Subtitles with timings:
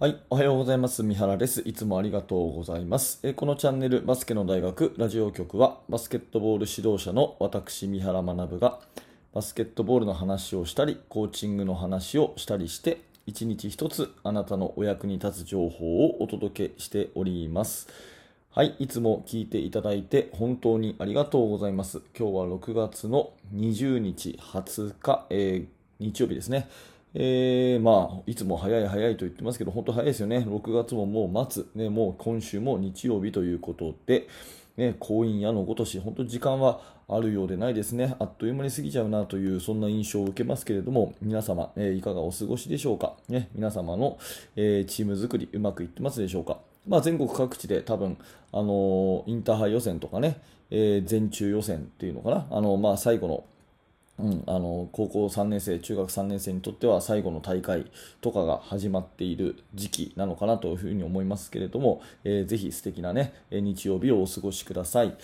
[0.00, 0.16] はい。
[0.30, 1.02] おはようございます。
[1.02, 1.60] 三原です。
[1.66, 3.18] いつもありがとうございます。
[3.24, 8.78] えこのチャンネル、バスケの大学ラジオ局は、バスケットボール指導者の私、三原学が、
[9.34, 17.88] バスケットボールの話をしたり、コーチングの話をしたりして、一日一つあなたのお役に立つ情報をお届けしております。
[18.52, 18.76] はい。
[18.78, 22.02] いつも聞いていただいて本当にありがとうございます。
[22.16, 26.68] 今日は6月の20日20日、えー日曜日ですね。
[27.14, 30.38] えーまあ、いつも早い早いと言ってますけど、本当早いですよね。
[30.38, 34.28] 6月ももう末、ね、もう今週も日曜日ということで、
[34.76, 38.14] ね、婚姻やのごとし、本当時間はあるようでないですね。
[38.18, 43.14] あっという間に過ぎちゃうなという、そんな印象を受けますけれども、皆様、えーいかがお過ごしでしょうか？
[43.28, 44.18] ね、皆様の、
[44.54, 46.58] えーチーム作り、うまくいってますでしょうか？
[46.86, 48.18] まあ、全国各地で多分、
[48.52, 53.44] あのーインターハイ予選とかね、えー全中予選っていうのかな、あのまあ、最後の
[54.18, 57.86] うん、あの高校3年生、中学3年生にとっては最後の大会
[58.20, 65.16] とかが始まっている時期なのかなというふうに思いますけれども、えーぜひ素敵な、ね、日曜日をお過ごしください。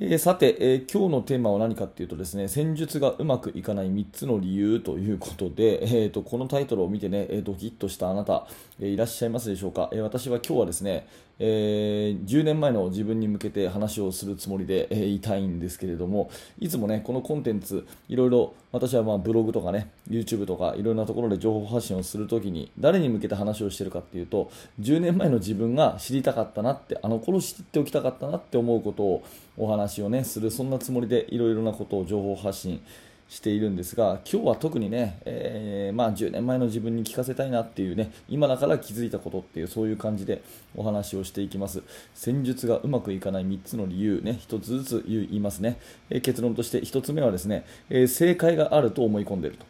[0.00, 8.46] えーさて、えー今日のテーマは何かっていうとですね、戦術がうまくいかない3つの理由ということで、えーとこのタイトルを見てね、えードキッとしたあなた、
[8.80, 11.08] いらっしゃいますでしょうか、え私は今日はですね、
[11.40, 24.48] えー10年前の自分に向けて話をするつもりで、えいたいんですけれども、いつもね、このコンテンツ、いろいろ私はまあブログとかね、YouTube とかいろんなところで情報発信をするときに、誰に向けて話をしてるかっていうと、
[24.80, 29.24] 10年前の自分が知りたかったなって、あの頃知っておきたかったなって思うことを
[29.56, 32.80] お話をね、する、そんなつもりでいろいろなことを情報発信
[33.28, 40.42] しているんですが、今日は特にね、えーまあ、10年前の自分に聞かせたいなっていうね、今だから気づいたことっていう、そういう感じで
[40.74, 41.82] お話をしていきます。
[42.14, 45.78] 戦術がうまくいかない3つの理由ね、1つずつ言いますね。
[46.08, 49.66] えー結論として1つ目はですね、えー正解があると思い込んでいると。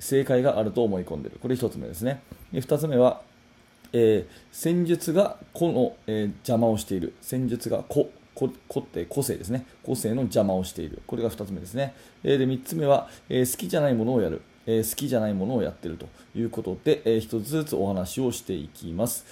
[0.00, 1.38] 正解があると思い込んでる。
[1.40, 2.22] これ1つ目ですね。
[2.52, 3.22] 2つ目は、
[3.94, 7.14] えー戦術が個の、えー邪魔をしている。
[7.22, 8.10] 戦術が個。
[8.68, 9.66] 個って個性ですね。
[9.82, 11.02] 個性の邪魔をしている。
[11.06, 11.94] これが2つ目ですね。
[12.22, 14.42] えーで3つ目は、えー好きじゃないものをやる。
[14.70, 16.06] え好きじゃないものをやっていると
[16.36, 19.24] いうことで、え1つずつお話をしていきます。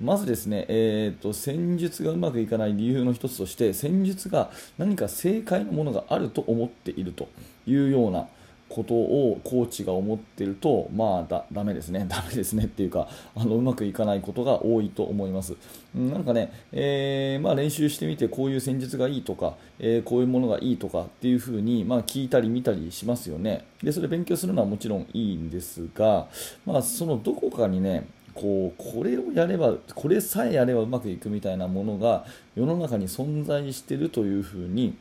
[0.00, 7.28] まずですね、えーと、戦術がうまくいかない理由の1つとして、戦術が何か正解のものがあると思っていると
[7.66, 8.28] いうような
[8.68, 15.54] ことをコーチが思ってると、まあだ、だめですね、 だめですねっていうかあの、うまくいかないことが多いと思います。
[15.94, 23.64] なんかね、えーまあ、練習してみて、こういう戦術がいいとか、えーこういうものがいいとかっていうふうに、まあ、聞いたり見たりしますよね。
[23.82, 26.28] で、それ勉強するのはもちろんいいんですが、
[26.64, 28.06] まあ、そのどこかにね、
[28.36, 34.94] こうこれをやればこれさえやればうまくいくみたいなものが世の中に存在してるというふうに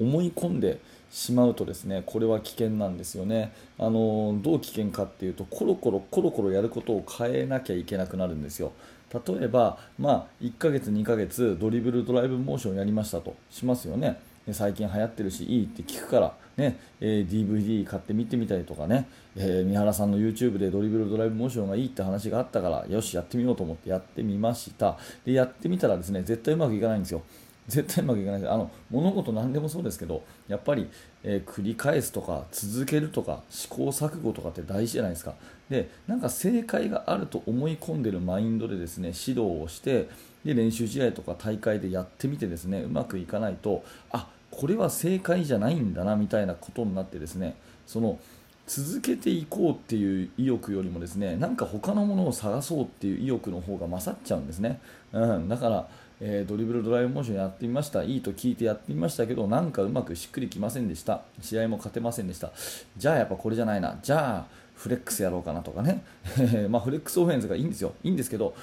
[0.00, 0.80] 思い込んで
[1.10, 3.52] しまうとですねこれは危険なんですよね。
[3.78, 8.72] あのどう危険かっていうとコロコロコロコロやることを変えなきゃいけなくなるんですよ。
[9.12, 14.20] 例えば、まあ、1ヶ月2ヶ月ドリブルドライブモーションやりましたとしますよね。
[14.52, 24.98] 最近流行ってるしいいって聞くから、ねえー DVD 買って見てみたりとかね、えー三原さんの YouTube でドリブルドライブモーションがいいって話があったからよしやってみようと思ってやってみました。
[25.24, 27.22] でやってみたらですね絶対うまくいかないんですよ。
[27.68, 30.88] 絶対うまくいかないあの物事何でもそうですけどやっぱり、
[31.24, 35.34] えー繰り返すとか続けるとか試行錯誤とかって大事じゃないですか。
[35.68, 40.08] でなんか正解があると思い込んでるマインドでですね指導をして
[40.44, 47.56] で練習試合とか大会でやってみてですねうまくいかないとあこれは正解じゃないんだなみたいなことになってですね
[47.86, 48.18] その
[48.66, 54.80] 続けていこうっていう意欲よりもですねなんか他のものを探そうっていう意欲の方が勝っちゃうんですね、
[55.12, 55.88] うん、だから、
[56.20, 58.02] えードリブルドライブモーションやってみました。
[58.02, 61.22] いいと聞いてやってみましたけどなんかうまくしっくりきませんでした。
[61.42, 62.52] 試合も勝てませんでした。
[62.96, 63.98] じゃあやっぱこれじゃないな。
[64.02, 66.02] じゃあフレックスやろうかなとかね。
[66.70, 67.92] まあフレックスオフェンスがいいんですよ。
[68.02, 68.54] いいんですけど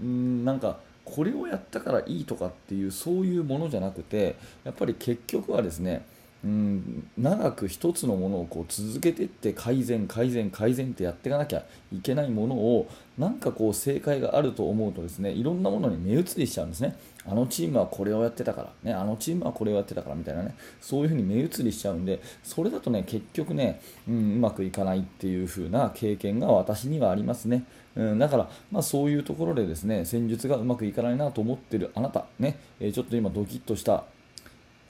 [0.00, 6.04] うんなんかこれをやったからいいとかっていうそういうものじゃなくてやっぱり結局はですね
[6.44, 16.96] うん長く一つのものをこう続けていって改善改善改善ってやっていかなきゃいけないものをなんかこう正解があると思うとですねいろんなものに目移りしちゃうんですね。
[17.28, 20.54] あのチームはこれをやってたから、ね、あのチームはこれをやってたからみたいなね。
[20.80, 27.64] そういうふうに目移りしちゃうんでそれだとね結局ね、うん、うまくいかないっていう風な経験が私にはありますね、
[27.96, 34.04] うん、だから、まあ、そういうところでですね戦術がうまくいかないなと思ってるあなたね、えちょっと今ドキッとした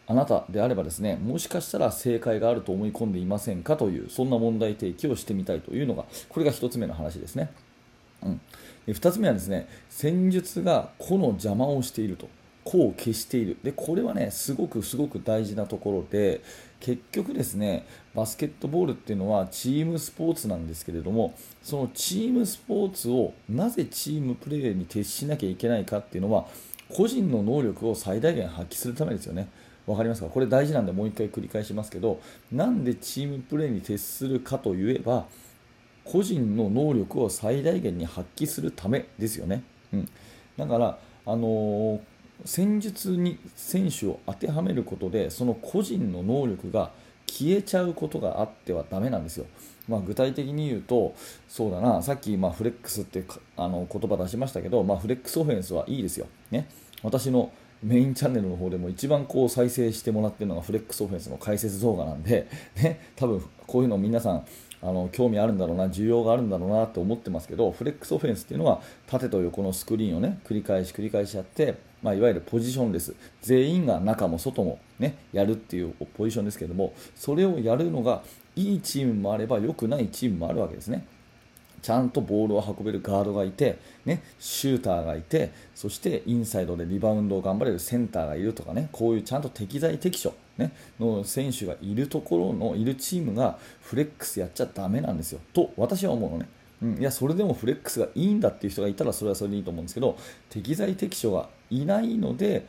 [0.08, 7.50] あなたであればですねもしかしたら正解があると思い込んでいませんかというそんな問題提起をしてみたいというのがこれが1つ目の話ですね、
[8.22, 8.40] うん、
[8.86, 12.28] で2つ目はですね戦術が個の邪魔をしていると
[12.66, 13.56] 個を消している。
[13.62, 16.42] でこれはねすごくすごく大事なところで
[16.80, 26.46] 結局ですねバスケットボールっていうのはチームスポーツなんですけれどもそのチームスポーツをなぜチームプレーに徹しなきゃいけないかっていうのは
[26.88, 29.48] 個人の能力を最大限発揮するためですよね。
[29.86, 30.28] わかりますか？
[30.28, 35.26] これ大事なんでもう一回繰り返しますけどなんでチームプレーに徹するかといえば
[36.04, 39.62] 個人の能力を最大限に発揮するためですよね。
[39.92, 40.08] うん、
[40.56, 42.00] だから、あのー、
[42.44, 46.90] 戦術に選手を当てはめることでその個人の能力が
[47.28, 49.46] 消えちゃうことがあってはだめなんですよ。
[49.88, 51.14] まあ、具体的に言うと、
[51.48, 53.24] そうだな、さっきまフレックスって
[53.56, 56.26] あの言葉出しましたけど、まあ、フレックスオフェンスはいいですよ。
[56.50, 56.68] ね、
[57.02, 62.48] 私のメインチャンネルの方でも一番こう再生してもらってるのがフレックスオフェンスの解説動画なんで、
[62.82, 64.44] ね、多分こういうの皆さん
[64.82, 78.22] あの興味あるんだろうな、需要があるんだろうなと思ってますけど、フレックスオフェンスっていうのは縦と横のスクリーンをね繰り返し繰り返しやって、まあ、いわゆるポジションレス、全員が中も外も、ね、やるっていうポジションですけども、それをやるのが
[78.54, 81.06] いいチームもあれば良くないチームもあるわけですね。
[81.82, 96.48] ちゃんとボールを運べるガードがいて、ね、シューターがいて、そしてインサイドでリバウンドを頑張れるセンターがいるとかね、こういうちゃんと適材適所、ね、の選手がいるところのいるチームがフレックスやっちゃだめなんですよ、と私は思うのね。
[96.82, 100.18] うん、いやそれでもフレックスがいいんだっていう人がいたらそれはそれでいいと思うんですけど
[100.50, 102.66] 適材適所がいないので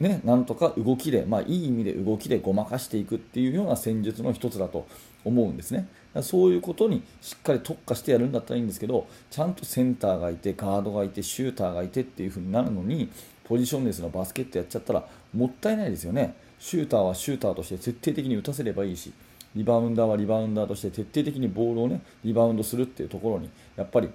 [0.00, 4.86] ね、なんとか動きで、まあ、いい意味で動きでごまかしていくっていうような戦術の一つだと
[5.24, 5.88] 思うんですね。
[6.22, 13.10] そういうことにしっかり特化してやるんだったらいいんですけど、ちゃんとセンターがいて、ガードがいて、シューターがいてっていう風になるのに、
[13.44, 15.04] ポジションレスのバスケットやっちゃったら
[15.34, 16.34] もったいないですよね。
[16.60, 19.12] シューターはシューターとして徹底的に打たせればいいし、
[19.56, 24.10] リバウンダーはリバウンダーとして徹底的にボールをね、リバウンドするっていうところに、やっぱり、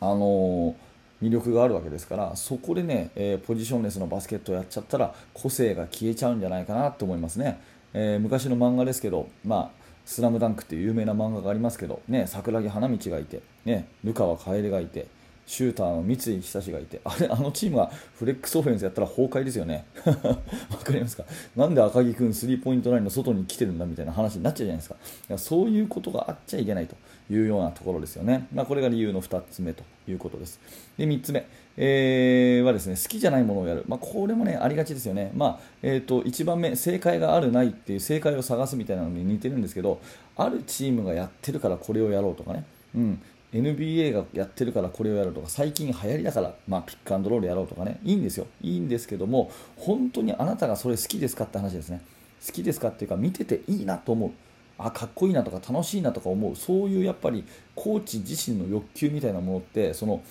[0.00, 0.87] あのー
[1.22, 7.60] 魅力があるわけですからそこでね、えー、ポジションレスのバスケットをやっちゃったら個性が消えちゃうんじゃないかなと思いますね、
[7.92, 9.70] えー、昔の漫画ですけど、まあ、
[10.04, 15.06] スラムダンクっていう有名な漫画がありますけど、ね、桜木花道がいて、ね、ルカワ楓がいて
[15.48, 19.86] シューターの三井久志がいて、あれ、あのチームはフレックスオフェンスやったら崩壊ですよね。
[20.04, 21.24] わかりますか？
[21.56, 24.96] なんで赤木君スリーポイントラインの外に来てるんだみたいな話になっちゃうじゃないですか。
[25.26, 26.96] かそういうことがあっちゃいけないと
[27.30, 28.46] いうようなところですよね。
[28.52, 30.60] まあ、これが理由の2つ目ということです。
[30.98, 31.46] で、3つ目、
[31.78, 33.84] えー、はですね、好きじゃないものをやる。
[33.88, 35.30] まあ、これもね、ありがちですよね。
[35.34, 39.98] まあ、えっ、ー、と、1番目、正解があるないっていう正解を探すみたいなのに似てるんですけど、
[40.36, 42.64] あるチームがやってるからこれをやろうとかね。
[42.94, 43.22] うん。
[43.52, 47.98] NBA がやってるからこれをやるとか最近流行りだから、まあ、ピックアンドロールやろうとかね。
[48.04, 48.46] いいんですよ。
[48.60, 52.02] いいんですけども本当にあなたがそれ好きですかって話ですね。
[52.46, 54.30] 好きですかっていうか見てていいなと思う。
[54.76, 56.56] あかっこいいなとか楽しいなとか思う。
[56.56, 60.22] そういうやっぱりコーチ自身の欲求みたいなものってその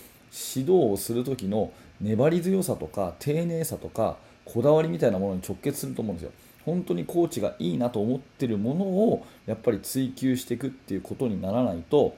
[0.55, 6.31] 指導をする時の粘り強さとか丁寧さとかこだわりみたいなものに直結すると思うんですよ。
[6.65, 12.15] 本当にコーチがいいなと思ってるものをやっぱり追求していくっていうことにならないと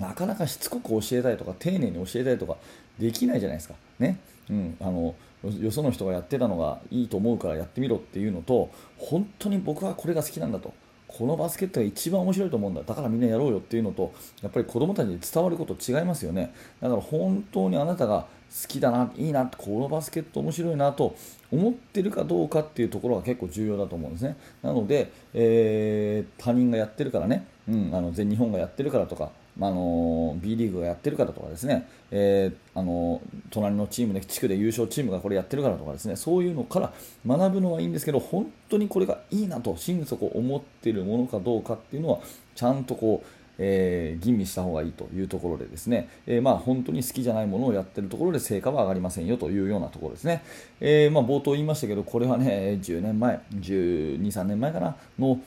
[0.00, 2.56] なかなかしつこく教えたいとか丁寧に教えたいとか
[2.98, 3.74] できないじゃないですか。
[3.98, 4.18] ね。
[4.48, 5.14] うん、あの
[5.60, 10.72] よその人がやってたのがいいと思うからやってみろっていうのと本当に僕はこれが好きなんだと。
[11.12, 12.82] このバスケットが一番面白いと思うんだ。
[12.82, 14.12] だからみんなやろうよっていうのと
[14.42, 16.54] やっぱり子供たちに伝わること違いますよね。
[16.80, 21.16] だから本当にあなたが好きだないいなこのバスケット面白いなと
[21.50, 24.36] 思ってるかどうかっていうところが結構重要だと思うんですね。
[24.62, 29.30] なので、えー、他人がやってるからね、うん、あの全日本がやってるからとか
[29.60, 36.16] まあの B リーグがやってるからとかですね、えー、あの隣のチームで地区で優勝チームがこれやってるからとかですね。
[36.16, 36.92] そういうのから
[37.26, 42.20] 学ぶのはいいんですけど本当にこれがいいなと心底思っているものかどうかっていうのは
[42.54, 50.42] ちゃんとこうえー、吟味した方がいいというところでですね、えー、まあ、本当に好きじゃないものをやってるところで成果は上がりませんよというようなところですね、
[50.80, 55.38] えー、まあ、冒頭言いましたけどこれはね10年前12、3年前かなの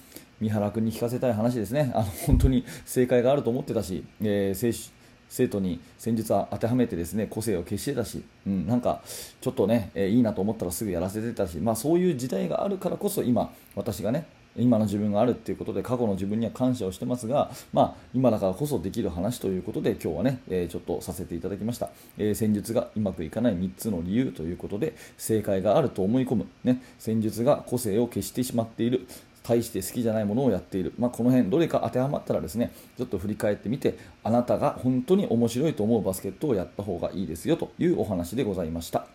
[0.44, 4.92] 三原君に聞かせたい話ですね、あの本当に正解があると思ってたし、えー、
[5.30, 9.02] 生徒に戦術は当てはめてですね個性を消してたし、うん、なんか
[9.40, 29.08] ちょっとね、えー、いいなと思ったらすぐやらせてたし、まあ、そういう時代があるからこそ今、私がね今の自分があるっていうことで過去の自分には感謝をしてますが、まあ、今だからこそできる話ということで今日はね、えー、ちょっとさせていただきました、えー、戦術がうまくいかない3つの理由ということで正解があると思い込む、ね、戦術が個性を消してしまっている。
[29.44, 39.06] 大して好きじゃないものをやっている、まあ、この辺どれか当てはまったらですねちょっと振り返ってみてあなたが本当に面白いと思うバスケットをやった方がいいですよというお話でございました。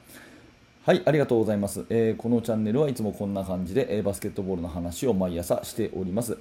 [0.85, 6.39] はい、ありがとうございます、えー、このチャンネルはいつもこんな感じで、えー、バスケットボールの話を毎朝しております。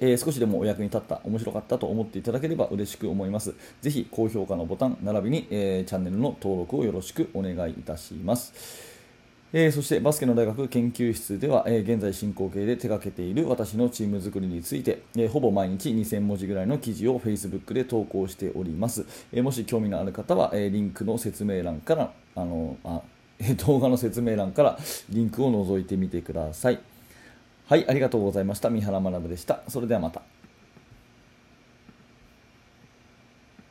[0.00, 3.54] えー、少しでもお役に立った、面白かったと思っていただければ嬉しく思います。
[3.80, 8.91] ぜひ高評価のボタン、並びに、えー、チャンネルの登録をよろしくお願いいたします。
[9.54, 23.02] えー、そしてバスケの大学研究室では、えー、現在進行形で手掛けている私のチーム作りについて、えー、ほぼ毎日2000文字ぐらいの記事を Facebook で投稿しております、えもし興味のある方は、えリンクの説明欄からあのあ
[23.66, 24.78] 動画の説明欄から
[25.10, 26.80] リンクを覗いてみてください。
[27.66, 28.70] はいありがとうございました。
[28.70, 29.60] 三原学でした。
[29.68, 30.31] それではまた。